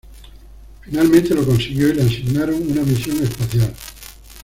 Finalmente 0.81 1.35
lo 1.35 1.45
consiguió 1.45 1.89
y 1.89 1.93
le 1.93 2.01
asignaron 2.01 2.55
una 2.71 2.81
misión 2.81 3.21
espacial. 3.21 3.71